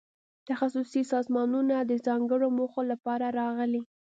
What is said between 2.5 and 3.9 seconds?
موخو لپاره راغلي.